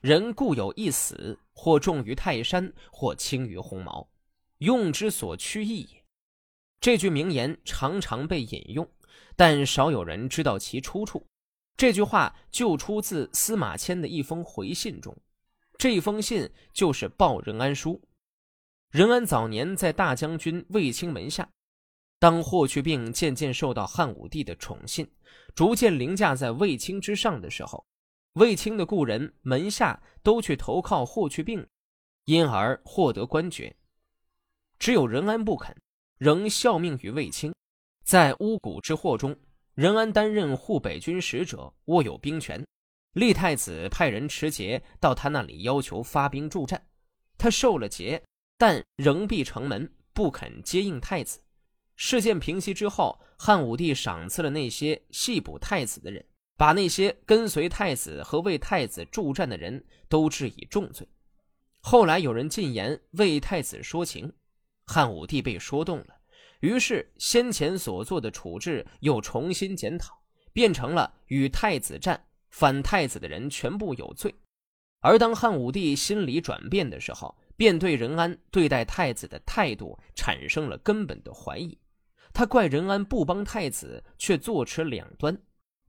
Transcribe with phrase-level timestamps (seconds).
[0.00, 4.08] 人固有一死，或重于泰山，或轻于鸿毛，
[4.58, 6.02] 用之所趋异也。
[6.80, 8.90] 这句名言常常被引用，
[9.36, 11.26] 但少有人知道其出处。
[11.76, 15.14] 这句话就出自司马迁的一封回信中。
[15.76, 18.00] 这封信就是报任安书。
[18.90, 21.48] 任安早年在大将军卫青门下，
[22.18, 25.06] 当霍去病渐渐受到汉武帝的宠信，
[25.54, 27.84] 逐渐凌驾在卫青之上的时候。
[28.34, 31.66] 卫青的故人门下都去投靠霍去病，
[32.26, 33.74] 因而获得官爵。
[34.78, 35.76] 只有任安不肯，
[36.16, 37.52] 仍效命于卫青。
[38.04, 39.36] 在巫蛊之祸中，
[39.74, 42.64] 任安担任护北军使者，握有兵权。
[43.14, 46.86] 立太子派人持节到他那里，要求发兵助战。
[47.36, 48.22] 他受了节，
[48.56, 51.40] 但仍闭城门，不肯接应太子。
[51.96, 56.24] 事件平息之后，汉武帝赏赐了那些系捕太子的人。
[56.60, 61.08] 把那些跟随太子和为太子助战的人都治以重罪。
[61.80, 64.30] 后来有人进言为太子说情，
[64.84, 66.08] 汉武帝被说动了，
[66.60, 70.20] 于是先前所做的处置又重新检讨，
[70.52, 74.34] 变成了与太子战反太子的人全部有罪。
[74.98, 81.78] 而当汉武帝心理转变的时候，便对任安对待太子的态度产生了根本的怀疑。
[82.34, 85.40] 他怪任安不帮太子，却坐持两端。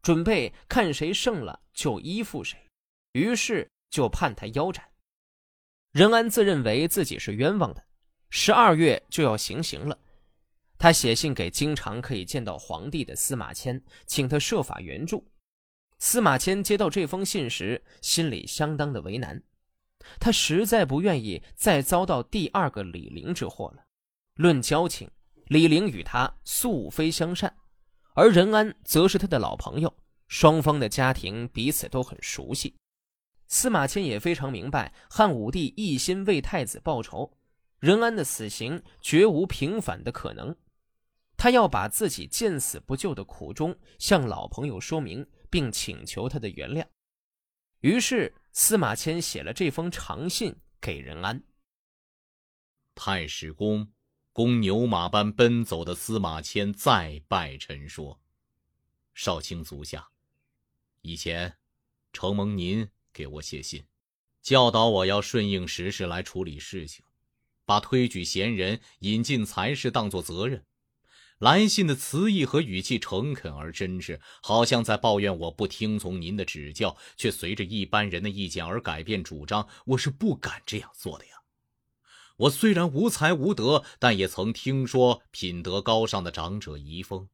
[0.01, 2.57] 准备看谁胜了就依附谁，
[3.13, 4.83] 于是就判他腰斩。
[5.91, 7.83] 任安自认为自己是冤枉的，
[8.29, 9.97] 十二月就要行刑了。
[10.77, 15.29] 他写信给经常可以见到皇帝的司马迁，请他设法援助。
[15.99, 19.43] 司马迁接到这封信时，心里相当的为难，
[20.19, 23.83] 他实在不愿意再遭到第二个李陵之祸了。
[24.35, 25.07] 论交情，
[25.45, 27.55] 李陵与他素非相善。
[28.13, 29.93] 而任安则是他的老朋友，
[30.27, 32.75] 双方的家庭彼此都很熟悉。
[33.47, 37.31] 司马迁也非常明白，汉武帝一心为太子报仇，
[37.79, 40.55] 任安的死刑绝无平反的可能。
[41.35, 46.85] 他要把自己见死不救的苦衷向老朋友说明，并请求他的原谅。
[47.79, 51.43] 于是，司马迁写了这封长信给任安。
[52.93, 53.91] 太史公。
[54.33, 58.21] 公牛马般奔走的司马迁再拜臣说
[59.13, 60.07] ：“少卿足下，
[61.01, 61.57] 以前
[62.13, 63.83] 承蒙您给我写信，
[64.41, 67.03] 教导我要顺应时势来处理事情，
[67.65, 70.65] 把推举贤人、引进才士当作责任。
[71.39, 79.67] 来信的词意和语气诚恳而真挚，好像在抱怨我不听从您的指教，却随着一般人的意见而改变主张。
[79.87, 81.33] 我是不敢这样做的呀。”
[82.37, 87.27] 我虽然无才无德，但也曾听说品德高尚的长者遗风，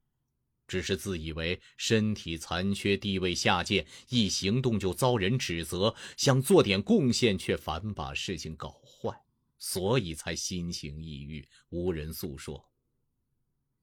[0.67, 9.21] 只是自以为身体残缺、地位下贱，一行动就遭人指责，想做点贡献，却反把事情搞坏，
[9.57, 12.69] 所以才心情抑郁，无人诉说。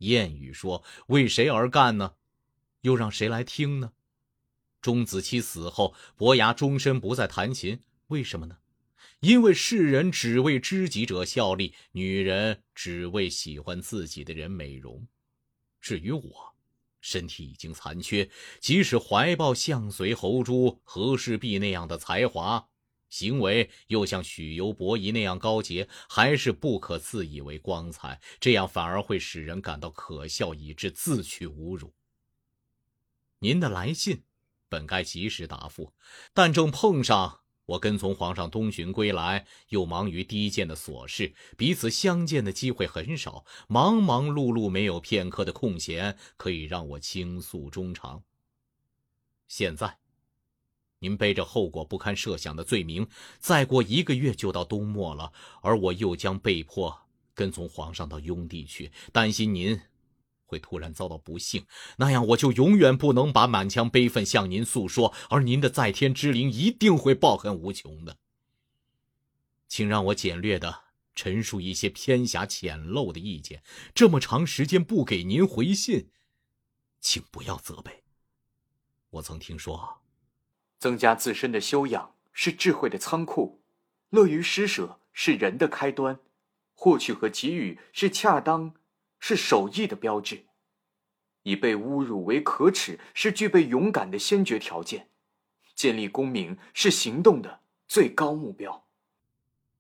[0.01, 2.15] 谚语说：“为谁而干呢？
[2.83, 3.93] 又让谁来听呢？”
[4.83, 8.59] 钟子期死后，伯牙终身不再弹琴，为什么呢？
[9.25, 15.09] 因为世人只为知己者效力，女人只为喜欢自己的人美容。
[15.81, 16.55] 至于我，
[17.01, 18.29] 身体已经残缺，
[18.61, 22.69] 即使怀抱相随侯珠、和氏璧那样的才华，
[23.09, 28.21] 行为又像许由伯夷那样高洁，还是不可自以为光彩。
[28.39, 31.95] 这样反而会使人感到可笑，以致自取侮辱。
[33.39, 34.25] 您的来信
[34.69, 35.95] 本该及时答复，
[36.35, 37.41] 但正碰上。
[37.67, 48.23] 我跟从皇上东巡归来，又忙于低贱的琐事，彼此相见的机会很少，忙忙碌碌，没有片刻的空闲可以让我倾诉衷肠。
[49.49, 49.99] 现在，
[50.99, 53.09] 您背着后果不堪设想的罪名，
[53.39, 55.33] 再过一个月就到冬末了，
[55.63, 59.81] 而我又将被迫跟从皇上到雍地去，担心您。
[60.47, 61.67] 会突然遭到不幸，
[61.97, 68.19] 那样我就永远不能把满腔悲愤向您诉说，而您的在天之灵一定会抱恨无穷的。
[69.67, 70.83] 请让我简略的
[71.15, 73.63] 陈述一些偏狭浅陋的意见。
[73.95, 76.11] 这么长时间不给您回信，
[77.01, 78.05] 请不要责备。
[79.11, 80.03] 我曾听说，
[80.79, 83.63] 增加自身的修养是智慧的仓库，
[84.11, 86.21] 乐于施舍是人的开端，
[86.75, 88.75] 获取和给予是恰当。
[89.27, 90.45] 是手艺的标志，
[91.45, 95.07] 以被侮辱为可耻，是具备勇敢的先决条件；
[95.75, 98.85] 建立功名是行动的最高目标。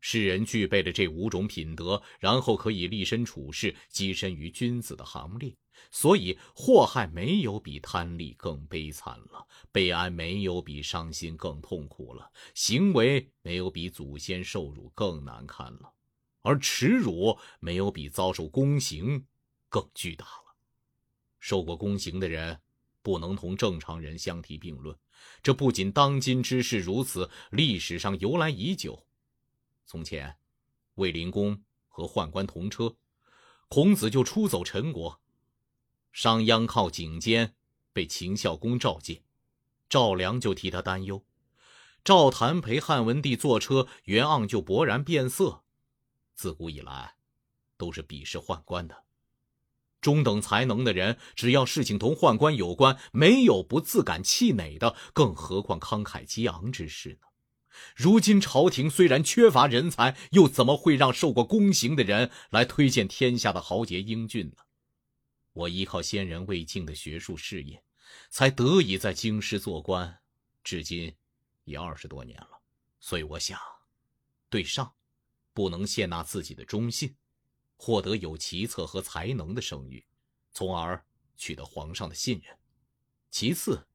[0.00, 5.54] 世人具备了这五种品德，然后可以立身处世，跻身于君子的行列。
[5.90, 15.92] 所以祸害没有比贪利更悲惨了，悲哀没有比伤心更痛苦了，行为没有比祖先受辱更难堪了，
[16.40, 19.26] 而耻辱没有比遭受宫刑
[19.74, 20.54] 更巨大了。
[21.40, 22.60] 受过宫刑的人
[23.02, 24.96] 不能同正常人相提并论，
[25.42, 29.04] 这不仅当今之事如此，历史上由来已久。
[29.84, 30.38] 从前，
[30.94, 32.94] 卫灵公和宦官同车，
[33.66, 35.20] 孔子就出走陈国。
[36.12, 37.56] 商鞅靠颈肩
[37.92, 39.24] 被秦孝公召见，
[39.88, 41.24] 赵良就替他担忧。
[42.04, 45.64] 赵谭陪汉文帝坐车，袁盎就勃然变色。
[46.36, 47.16] 自古以来，
[47.76, 49.02] 都是鄙视宦官的。
[50.04, 57.28] 中等才能的人，只要事情同宦官有关，没有不自感气馁的，更何况慷慨激昂之事呢？
[57.96, 64.56] 如今朝廷虽然缺乏人才，又怎么会让受过宫刑的人来推荐天下的豪杰英俊呢？
[65.54, 67.82] 我依靠先人未尽的学术事业，
[68.28, 70.18] 才得以在京师做官，
[70.62, 71.16] 至今
[71.64, 72.60] 已二十多年了。
[73.00, 73.58] 所以我想，
[74.50, 74.92] 对上
[75.54, 77.16] 不能献纳自己的忠信，
[77.84, 80.02] 获得有奇策和才能的声誉，
[80.52, 81.04] 从而
[81.36, 82.56] 取得皇上的信任；
[83.30, 83.86] 其次，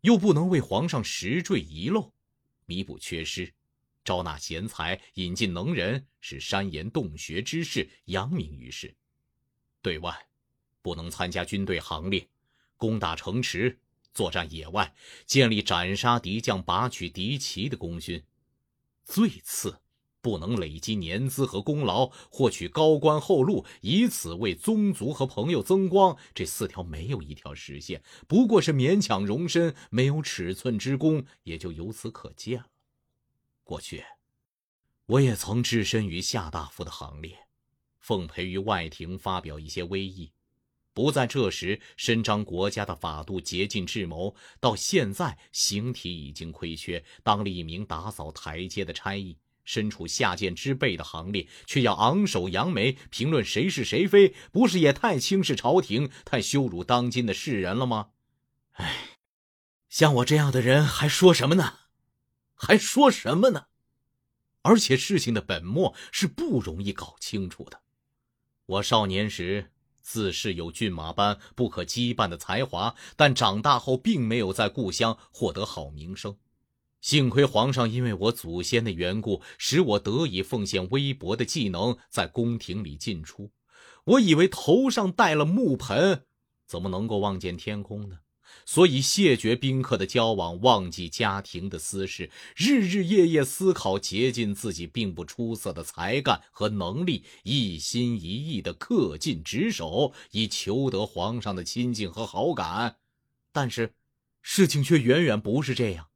[0.00, 2.14] 又不能为皇上实坠遗漏。
[2.64, 3.52] 弥补缺失，
[4.02, 8.96] 招纳贤才，引进能人，使山岩洞穴之事扬名于世。
[9.82, 10.26] 对外，
[10.80, 12.26] 不能参加军队行列，
[12.78, 13.78] 攻打城池，
[14.14, 14.94] 作战野外，
[15.26, 18.24] 建立斩杀敌将、拔取敌旗的功勋。
[19.04, 19.78] 最次，
[20.24, 26.16] 不能累积年资和功劳，获取高官厚禄，以此为宗族和朋友增光。
[26.34, 32.68] 这四条没有一条实现，不过是勉强容身，没有尺寸之功，也就由此可见了。
[33.62, 34.02] 过去，
[35.04, 37.36] 我也曾置身于夏大夫的行列，
[38.00, 40.32] 奉陪于外廷，发表一些威仪，
[40.94, 44.34] 不在这时伸张国家的法度，竭尽智谋。
[44.58, 49.36] 到现在，形体已经亏缺，当了一名打扫台阶的差役。
[49.64, 58.10] 身处下贱之辈的行列，却要昂首扬眉评论谁是谁非，不是也太轻视朝廷、太羞辱当今的世人了吗？
[58.72, 59.18] 唉，
[59.88, 61.74] 像我这样的人还说什么呢？
[62.54, 63.66] 还说什么呢？
[64.62, 67.82] 而且事情的本末是不容易搞清楚的。
[68.66, 76.38] 我少年时自恃有骏马般不可羁绊的才华，但长大后并没有在故乡获得好名声。
[77.04, 83.50] 幸亏皇上因为我祖先的缘故，使我得以奉献微薄的技能，在宫廷里进出。
[84.04, 86.22] 我以为头上戴了木盆，
[86.66, 88.20] 怎么能够望见天空呢？
[88.64, 102.96] 所以谢绝宾客的交往，忘记家庭的私事，日日夜夜思考，竭尽自己并不出色的才干和能力，一心一意的恪尽职守，以求得皇上的亲近和好感。
[103.52, 103.92] 但是，
[104.40, 106.06] 事情却远远不是这样。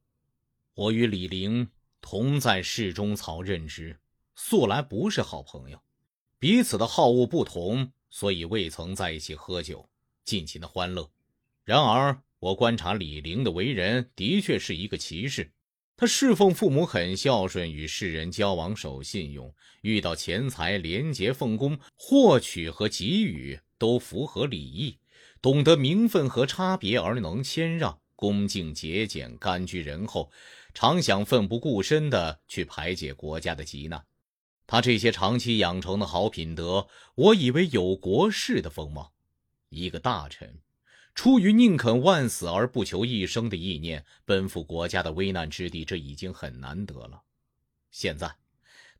[0.73, 1.69] 我与李陵
[2.01, 3.99] 同在侍中曹任职，
[4.35, 5.81] 素来不是好朋友，
[6.39, 9.89] 彼此的好恶不同，所以未曾在一起喝酒，
[10.23, 11.11] 尽情的欢乐。
[11.65, 15.51] 然而，我观察李陵的为人，的确是一个奇士。
[15.97, 24.97] 他侍奉父母很孝顺，与世人交往守信用，遇到钱财廉洁奉公，获取和给予都符合礼义，
[25.41, 27.99] 懂得名分和差别而能谦让。
[28.15, 30.31] 恭敬节俭，甘居人后，
[30.73, 34.05] 常想奋不顾身的去排解国家的急难。
[34.67, 39.13] 他这些长期养成的好品德，我以为有国士的风貌。
[39.69, 40.61] 一个大臣，
[41.15, 47.23] 出于宁肯万死而不求一生的意念，奔赴国家的危难之地，这已经很难得了。
[47.91, 48.35] 现在。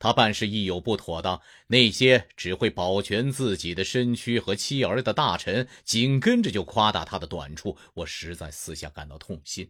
[0.01, 9.69] 他办事一有不妥当，那些只会保全自己的身躯和妻儿的大臣，紧跟着就夸大他的短处，我实在私下感到痛心。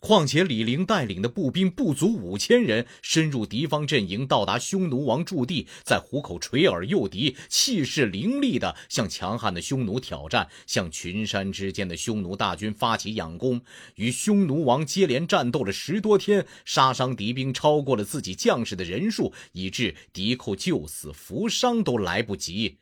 [0.00, 13.60] 况且李陵带领的步兵不足五千人，深入敌方阵营，到达匈奴王驻地，在虎口垂耳诱敌，气势凌厉地向强悍的匈奴挑战，向群山之间的匈奴大军发起佯攻，
[13.96, 22.76] 与匈奴王接连战斗了十多天，杀伤敌兵超过了自己将士的人数，以致敌寇救死扶伤都来不及。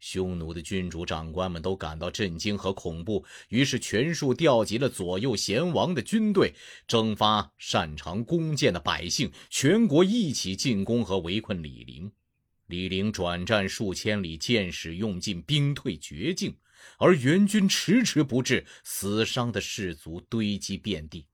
[0.00, 6.54] 匈奴的君主长官们都感到震惊和恐怖，于是全数调集了左右贤王的军队，
[6.86, 12.10] 征发擅长弓箭的百姓，全国一起进攻和围困李陵。
[12.66, 16.54] 李陵转战数千里，箭矢用尽，兵退绝境，
[16.98, 21.26] 而援军迟迟不至，死伤的士卒堆积遍地。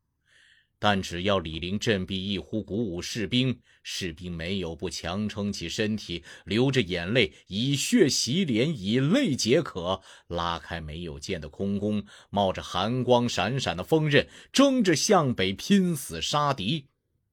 [0.78, 16.88] 但只要李陵振臂一呼，鼓舞士兵，士兵没有不强撑起身体，流着眼泪，以血洗脸，以泪解渴，拉开没有剑的空弓，冒着寒光闪闪的锋刃，争着向北拼死杀敌。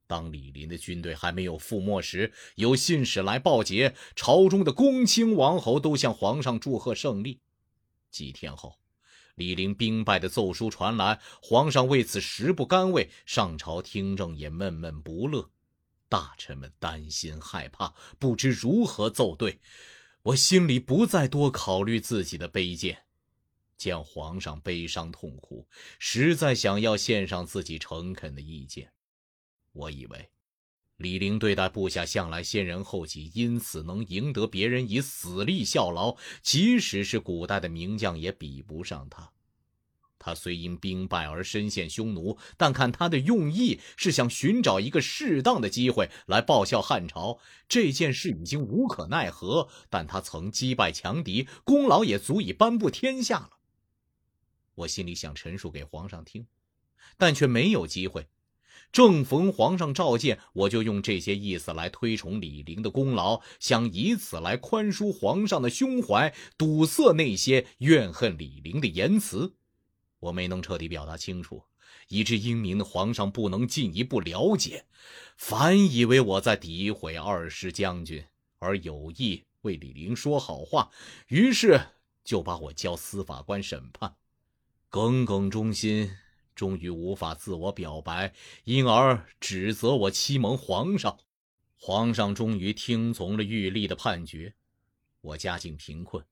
[0.08, 7.40] 当李林的军队还没有覆没时，有信使来报捷，朝中的公卿王侯都向皇上祝贺胜利。
[8.10, 8.78] 几天后。
[9.36, 15.50] 李陵兵败的奏书传来，皇上为此食不甘味，上朝听政也闷闷不乐，
[16.10, 19.60] 大臣们担心害怕，不知如何奏对。
[20.24, 23.06] 我心里不再多考虑自己的卑贱，
[23.76, 28.92] 见皇上悲伤痛苦，实在想要献上自己诚恳的意见。
[29.72, 30.30] 我以为，
[31.02, 39.32] 李陵对待部下向来先人后己，因此能赢得别人以死力效劳，即使是古代的名将也比不上他。
[40.24, 47.40] 他虽因兵败而身陷匈奴，但看他的用意是想寻找一个适当的机会来报效汉朝。
[47.68, 53.50] 这件事已经无可奈何，但他曾击败强敌，功劳也足以颁布天下了。
[54.76, 56.46] 我心里想陈述给皇上听，
[57.18, 58.28] 但却没有机会。
[58.92, 69.56] 正逢皇上召见，我就用这些意思来推崇李陵的功劳，想以此来宽恕皇上的胸怀，堵塞那些怨恨李陵的言辞。
[70.20, 71.64] 我没能彻底表达清楚，
[72.10, 74.86] 以致英明的皇上不能进一步了解，
[75.38, 78.24] 反以为我在诋毁二师将军，
[78.60, 80.92] 而有意为李陵说好话，
[81.28, 81.80] 于是
[82.24, 84.16] 就把我交司法官审判。
[84.90, 86.12] 耿耿忠心，
[86.56, 91.18] 终于无法自我表白，因而指责我欺蒙皇上。
[91.76, 94.54] 皇上终于听从了玉立的判决。
[95.22, 96.24] 我家境贫困。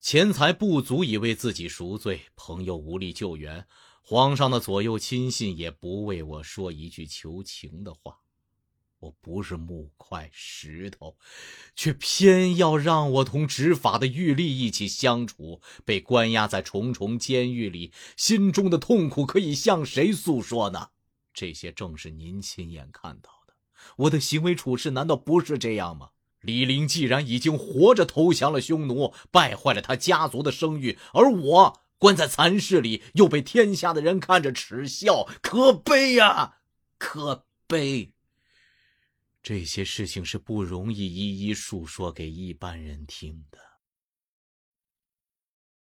[0.00, 3.66] 钱财不足以为自己赎罪，朋友无力救援，
[4.02, 8.18] 皇上的左右亲信也不为我说一句求情的话。
[9.00, 11.16] 我不是木块石头，
[11.74, 20.90] 却偏要让我同执法的玉吏一起相处，被关押在重重监狱里，心中的痛苦可以向谁诉说呢？
[21.32, 23.54] 这些正是您亲眼看到的，
[23.96, 26.10] 我的行为处事难道不是这样吗？
[26.42, 36.56] 李陵既然已经活着投降了匈奴，败坏了他家族的声誉，而我关在蚕室里，又被天下的人看着耻笑，可悲呀，
[36.98, 38.12] 可悲！
[39.42, 43.69] 这些事情是不容易一一述说给一般人听的。